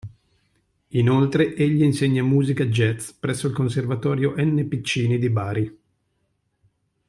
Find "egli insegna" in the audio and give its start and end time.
1.53-2.23